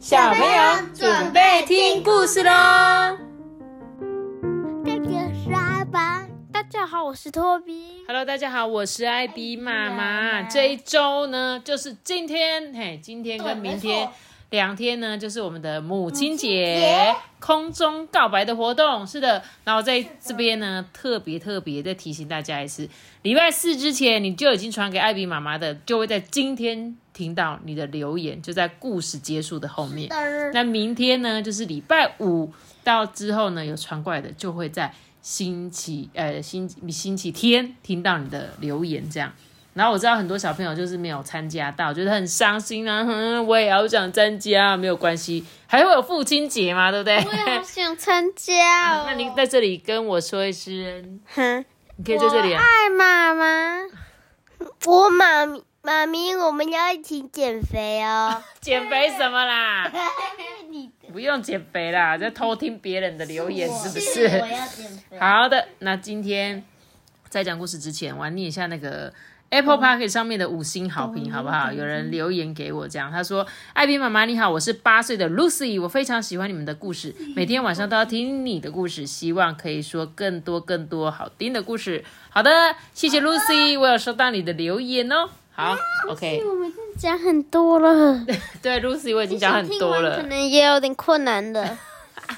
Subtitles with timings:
[0.00, 3.18] 小朋友准备听故事喽！
[4.82, 8.02] 这个是阿爸，大家好，我是托比。
[8.06, 10.40] Hello，大家好，我是艾比妈妈。
[10.44, 14.08] 这一周呢，就是今天，嘿，今天跟明天
[14.50, 19.06] 两天呢，就是我们的母亲节空中告白的活动。
[19.06, 22.88] 是的，然后在这边呢，特别特别再提醒大家一次，
[23.22, 30.08] 礼拜四之前你就已经传给艾比妈妈的，就会在今天听到你的留言，就在故事结束的后面。
[30.52, 34.92] 那明天呢，就是礼拜五到之后呢，有传过来的，就会在
[35.22, 39.32] 星期呃星星期天听到你的留言这样。
[39.74, 47.16] 然后我知道很多小朋友就是没有参加到，觉得很伤心啊，哼， 我也好想参加，没有关系，还会有父亲节嘛，对不对？
[47.16, 49.04] 我也好想参加哦。
[49.08, 51.64] 那您在这里跟我说一声，哼，
[51.96, 52.60] 你可以在这里啊。
[52.62, 53.82] 爱妈妈，
[54.86, 58.42] 我妈咪妈咪，我们要一起减肥哦。
[58.60, 59.90] 减肥什么啦？
[60.68, 64.26] 你不用减肥啦，在偷听别人的留言是不是？
[64.26, 65.18] 我要减肥。
[65.18, 66.62] 好的，那今天
[67.28, 69.12] 在讲故事之前，我要念一下那个
[69.50, 71.72] Apple Park 上面的五星好评，好不好？
[71.72, 85.28] 有人留言给我，这样他说：“艾比妈妈你好，我是八岁的 Lucy，我非常喜欢你们的故事， 每天晚上都要听你的故事，希望可以说更多更多好听的故事。”好的，谢谢 Lucy，我有收到你的留言哦。
[85.52, 85.76] 好
[86.08, 88.24] ，OK，我们已经讲很多了，
[88.62, 91.76] 对 Lucy 我已经讲很多了可，能也有点困难的。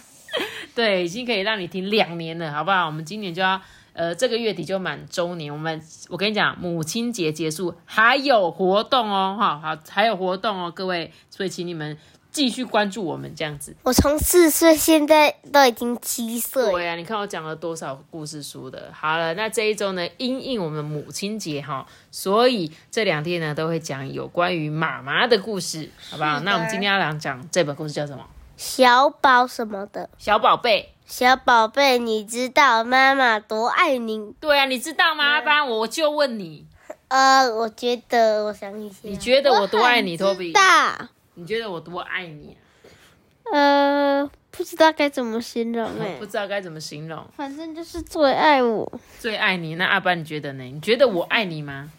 [0.74, 2.86] 对，已经可以让你听两年了，好不好？
[2.86, 3.60] 我们今年就要，
[3.94, 5.52] 呃，这个月底就满周年。
[5.52, 11.96] 我们，我跟你讲，母亲节结束还有活动哦，哈，好，还有活动哦，各位，所以请你们
[12.30, 13.76] 继续关注我们这样子。
[13.82, 16.70] 我从四岁，现在都已经七岁。
[16.70, 18.90] 对啊，你看我讲了多少故事书的。
[18.94, 26.40] 好了，那这一周呢，因应我们母亲节哈，所以这两天呢都会讲有关于妈妈的故事，好不好？
[26.40, 28.24] 那我们今天要来讲这本故事叫什么？
[28.56, 30.94] 小宝什么的，小宝贝。
[31.12, 34.32] 小宝贝，你知道妈妈多爱你？
[34.40, 35.42] 对啊，你知道吗？
[35.42, 36.64] 不然我就问你，
[37.08, 40.52] 呃，我觉得，我想一下，你觉得我多爱你，托比？
[40.52, 43.52] 大，你觉得我多爱你、啊？
[43.52, 47.22] 呃，不知道该怎么形容哎、 不知道该怎么形容。
[47.36, 48.90] 反正就是最爱我，
[49.20, 50.64] 最爱你，那阿班你觉得呢？
[50.64, 51.90] 你觉得我爱你吗？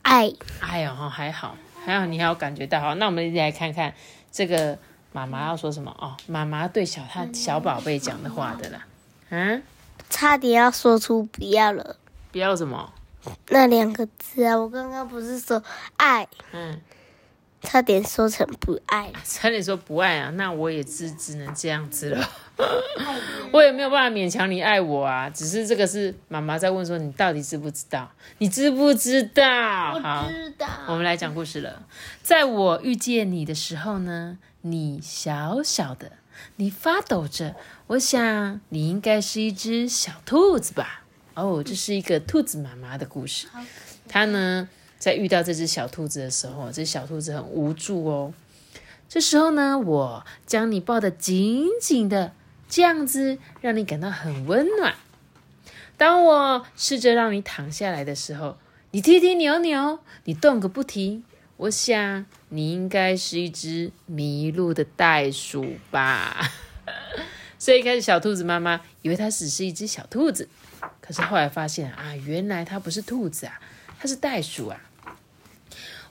[0.00, 1.54] 爱哎呦，还好，
[1.84, 2.80] 还好你还有感觉到。
[2.80, 3.92] 好，那我们一起来看看
[4.32, 4.78] 这个
[5.18, 6.16] 妈妈要说什么哦。
[6.26, 8.86] 妈妈对小他小宝贝讲的话的啦。
[9.30, 9.62] 嗯，
[10.08, 11.96] 差点要说出不要了
[12.30, 12.92] 不要什么？
[13.48, 14.56] 那两个字啊！
[14.56, 15.62] 我刚刚不是说
[15.96, 16.80] 爱，嗯，
[17.60, 19.12] 差点说成不爱。
[19.24, 22.28] 差点说不爱啊，那我也只只能这样子了。
[23.52, 28.08] 我也没有办法勉强你爱我啊，只是这个是妈妈在问说你到底知不知道？
[28.38, 29.98] 你知不知道？
[30.00, 31.82] 好，知道我们来讲故事了。
[32.22, 34.38] 在我遇见你的时候呢，
[34.70, 36.12] 你小小的，
[36.56, 37.56] 你发抖着。
[37.88, 41.02] 我想你应该是一只小兔子吧？
[41.34, 43.46] 哦，这是一个兔子妈妈的故事。
[44.08, 44.68] 它呢，
[44.98, 48.34] 在遇到这只小兔子的时候，这小兔子很无助哦。
[49.08, 52.32] 这时候呢，我将你抱得紧紧的，
[52.68, 54.94] 这样子让你感到很温暖。
[55.96, 58.58] 当我试着让你躺下来的时候，
[58.90, 61.24] 你踢踢扭扭，你动个不停。
[61.58, 66.50] 我想你应该是一只迷路的袋鼠吧。
[67.58, 70.48] 所以一开始小兔子妈妈以为它只是一只小兔子，
[71.00, 73.60] 可是后来发现啊，原来它不是兔子啊，
[73.98, 74.80] 它是袋鼠啊。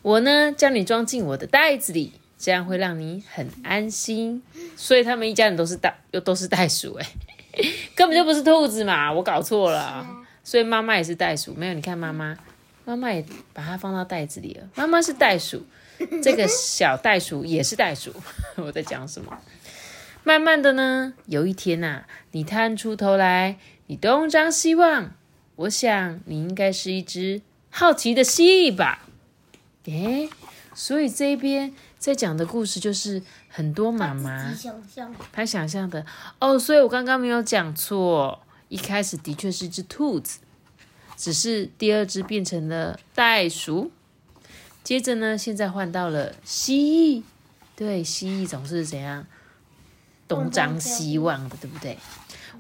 [0.02, 4.44] 我呢，将你装进我的袋子里，这样会让你很安心。
[4.76, 7.08] 所以他们一家人都是袋，又都是袋鼠、欸，
[7.96, 10.26] 根本就不是兔子嘛，我搞错了啊。
[10.44, 11.74] 所以妈妈也是袋鼠，没有？
[11.74, 12.38] 你看妈妈，
[12.88, 14.66] 妈妈也把它放到袋子里了。
[14.76, 15.62] 妈妈是袋鼠，
[16.24, 18.14] 这个小袋鼠也是袋鼠。
[18.56, 19.38] 我在讲什么？
[20.24, 25.12] 慢慢的呢，有一天呐、你探出头来，你东张西望，
[25.58, 29.06] 我想你应该是一只好奇的蜥蜴吧？
[29.84, 30.30] 诶，
[30.74, 36.06] 所以这边在讲的故事就是很多妈妈想象她想象的
[36.40, 40.40] 哦，所以我刚刚没有讲错，一开始的确是一只兔子，
[41.18, 43.92] 只是第二只变成了袋鼠，
[44.84, 47.24] 接着呢，现在换到了蜥蜴，
[47.76, 49.26] 对，蜥蜴总是怎样
[50.28, 51.98] 东张西望的，对不对？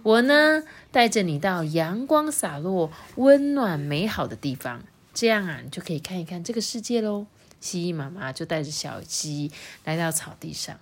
[0.02, 4.82] 我呢，带着你到阳光洒落、温暖美好的地方，
[5.14, 7.28] 这样啊，你就可以看一看这个世界喽。
[7.60, 9.54] 蜥蜴妈妈就带着小蜥蜴
[9.84, 10.80] 来到草地上，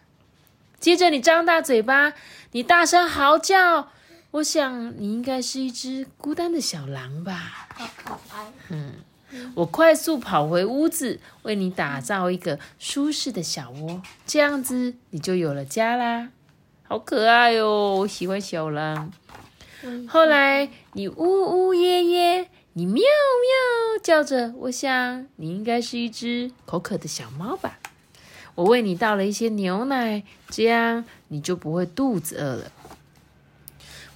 [0.80, 2.14] 接着你张大嘴巴，
[2.52, 3.90] 你大声嚎叫。
[4.36, 7.70] 我想你应该是一只孤单的小狼吧？
[7.74, 8.52] 好可爱。
[8.70, 8.92] 嗯
[9.54, 16.30] 我快速跑回屋子，为你打造一个舒适的小窝，这样子你就有了家啦。
[16.84, 19.12] 好可爱哦，我喜欢小狼。
[20.08, 27.80] 后来你呜呜咽咽，你喵喵叫着，我想你应该是一只口渴的小猫吧。
[28.56, 32.72] 我为你倒了一些牛奶，这样你就不会肚子饿了。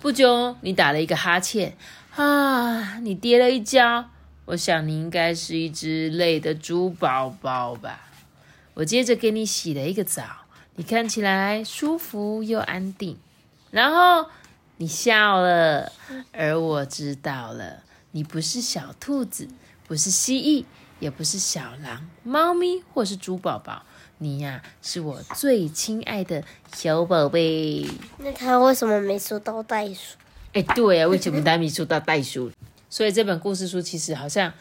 [0.01, 1.75] 不久，你打了一个哈欠，
[2.16, 4.10] 啊，你跌了一跤。
[4.46, 8.07] 我想你应该是一只累的猪宝宝吧。
[8.75, 10.24] 我接着给你洗了一个澡，
[10.75, 13.18] 你看起来舒服又安定。
[13.72, 14.30] 然后
[14.78, 15.92] 你笑了，
[16.31, 19.50] 而我知道了，你不是小兔子，
[19.86, 20.63] 不是蜥蜴，
[21.02, 23.84] 也不是小狼、猫咪或是猪宝宝。
[24.21, 26.44] 你呀，是我最亲爱的
[26.75, 27.86] 小宝贝。
[28.18, 30.18] 那他为什么没收到袋鼠？
[30.51, 32.51] 哎，对啊，为什么他没说到袋鼠？
[32.89, 34.51] 所以这本故事书其实好像，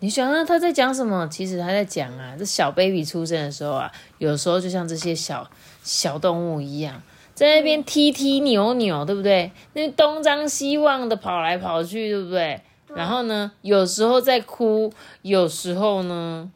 [0.00, 1.26] 你想想他在讲什么？
[1.28, 5.48] 其实他在讲啊，这小 baby 出生的时候啊，有时候就像这些小
[5.82, 7.02] 小动物一样，
[7.34, 9.50] 在那边踢踢扭扭，对不对？
[9.72, 12.60] 那东张西望的跑来跑去，对不对？
[12.94, 16.50] 然后呢，有时候在哭，有时候呢。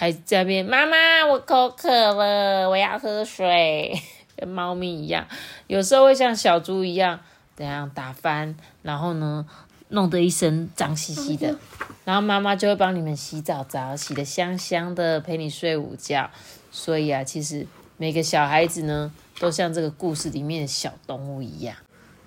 [0.00, 4.00] 还在那边，妈妈，我口渴了，我要喝水，
[4.36, 5.26] 跟猫咪一样。
[5.66, 7.18] 有时候会像小猪一样，
[7.56, 9.44] 怎样打翻，然后呢，
[9.88, 11.58] 弄得一身脏兮兮的。
[12.04, 16.30] 然后妈妈就会帮你们洗澡澡，洗的香香的，陪你睡午觉。
[16.70, 17.66] 所以啊，其实
[17.96, 21.74] 每个小孩子呢，都像这个故事里面的小动物一样。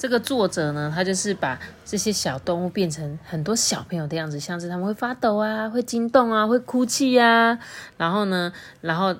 [0.02, 7.60] 这个作者呢，他就是把这些小动物变成很多小朋友的样子，像是他们会发抖啊，会惊动啊，会哭泣呀。
[7.98, 8.52] 然后呢，
[8.82, 9.16] 然后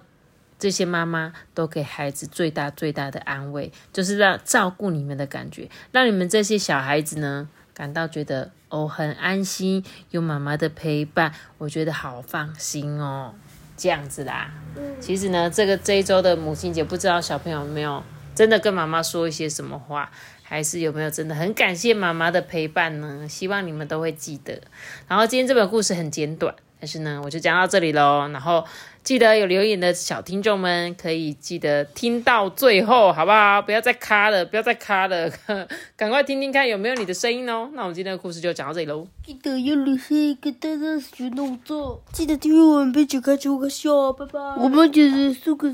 [0.58, 13.36] 这些妈妈都给孩子最大最大的安慰，就是让照顾你们的感觉，让你们这些小孩子呢感到觉得哦很安心，有妈妈的陪伴，我觉得好放心哦，
[13.78, 14.52] 这样子啦。
[15.00, 18.02] 其实呢，这个这一周的母亲节，不知道小朋友有没有
[18.34, 20.10] 真的跟妈妈说一些什么话。
[20.52, 23.26] 还是有没有真的很感谢妈妈的陪伴呢？
[23.30, 24.62] 希望你们都会记得。
[25.08, 28.28] 然后今天这本故事很简短，但是呢，我就讲到这里喽。
[28.34, 28.66] 然后
[29.02, 33.62] 记得有留言的小听众们可以记得听到最后，好不好？
[33.62, 35.32] 不要再卡了，不要再卡了，
[35.96, 37.70] 赶快听听看有没有你的声音哦。
[37.72, 39.08] 那我们今天的故事就讲到这里喽。
[39.24, 44.38] 记得要留下一个大大的动作，记得订阅我们，并且开启我个笑，拜拜。
[44.58, 45.74] 我们就是四个。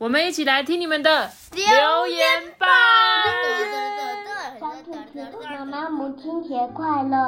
[0.00, 2.26] 我们一起来听你们的留言
[2.56, 2.66] 吧。
[5.44, 7.18] 妈妈，母亲节快乐！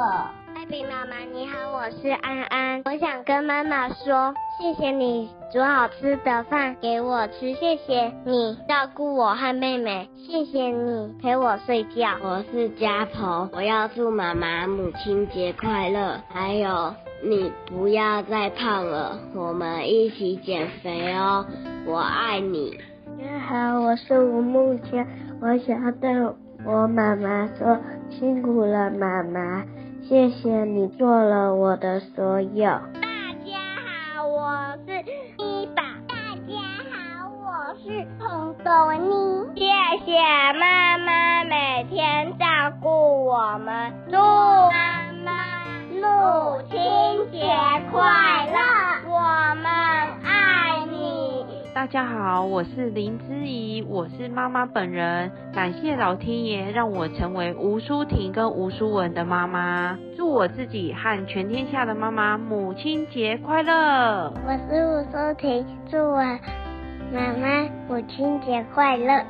[0.55, 12.17] 艾比妈妈你好，我是安安，我想跟妈妈说，谢谢你煮好吃的饭给我吃，谢谢你照顾我和妹妹，谢谢你陪我睡觉。
[12.23, 21.45] 我是家鹏，我要祝妈妈母亲节快乐，还有你不要再胖了，我们一起减肥哦。
[21.85, 22.79] 我爱你。
[23.05, 25.05] 大家好，我是吴梦谦，
[25.41, 26.09] 我想要对
[26.65, 27.77] 我妈妈说，
[28.09, 29.63] 辛苦了，妈妈，
[30.01, 32.65] 谢谢你做了我的所有。
[32.65, 33.59] 大家
[34.15, 35.01] 好，我是
[35.37, 35.83] 一宝。
[36.07, 36.15] 大
[36.47, 36.55] 家
[36.89, 39.49] 好，我是彭豆妮。
[39.55, 39.65] 谢
[40.05, 40.17] 谢
[40.57, 42.45] 妈妈每天照
[42.81, 45.33] 顾我们，祝妈妈
[45.91, 47.45] 母亲节
[47.91, 48.57] 快乐，
[51.93, 55.31] 大家好，我是林之怡，我是妈妈本人。
[55.53, 64.33] 感谢老天爷让我成为吴淑婷跟吴淑文的妈妈，祝我自己和全天下的妈妈母亲节快乐。
[64.43, 66.17] 我是吴淑婷，祝我
[67.13, 69.23] 妈妈母亲节快乐。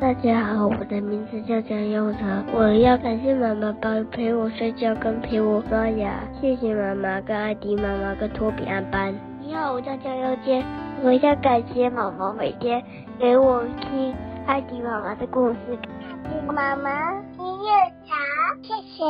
[0.00, 6.10] 大家好，我的名字叫江佑成，我要感谢妈妈帮陪我睡觉跟陪我刷牙，
[6.40, 9.14] 谢谢妈妈跟艾迪妈妈跟托比安班。
[9.40, 10.64] 你好，我叫江佑坚。
[11.02, 12.82] 我要感谢妈妈每天
[13.18, 14.14] 给我听
[14.46, 15.58] 艾迪妈妈的故事。
[16.46, 17.70] 妈妈音乐
[18.06, 18.14] 茶，
[18.62, 19.04] 谢谢。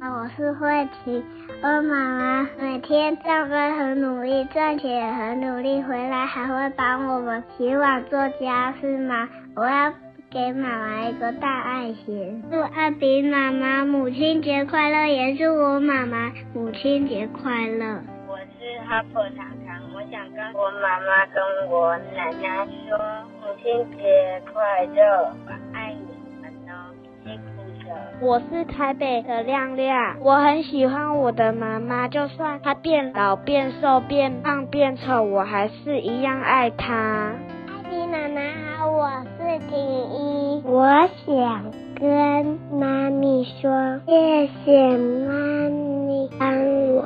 [0.00, 1.24] 我是慧琪，
[1.62, 9.28] 我妈妈每天上班很努力，赚钱也很努力，回来还会帮我们洗碗做家事吗？
[9.56, 9.92] 我要
[10.30, 12.42] 给妈妈一个大爱心。
[12.50, 18.00] 祝艾比妈妈母亲节快乐，也祝我妈妈母亲节快乐。
[18.28, 19.63] 我是哈珀糖糖，我
[20.10, 22.98] 想跟我妈妈跟我奶奶说
[23.40, 26.92] 母亲节快乐，我爱你们哦，
[27.24, 27.96] 辛苦了。
[28.20, 37.32] 我是台北的亮亮，我很喜欢我的妈妈，就算她变老、变瘦、变胖、变丑，我还是一样爱她。
[37.66, 38.40] 艾比妈妈
[38.76, 39.08] 好，我
[39.38, 40.86] 是婷一，我
[41.24, 41.64] 想
[41.98, 45.32] 跟妈咪说，谢谢妈
[45.70, 46.48] 咪帮
[46.94, 47.04] 我。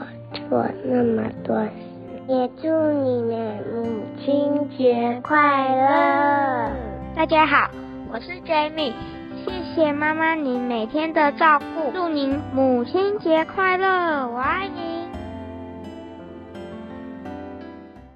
[0.50, 1.87] 做那么多事。
[2.28, 5.40] 也祝你们母亲节快
[5.74, 6.70] 乐！
[7.16, 7.70] 大家好，
[8.12, 8.92] 我是 Jamie，
[9.46, 14.87] 谢谢妈妈你每天的照顾，祝您母亲节快乐，我爱你。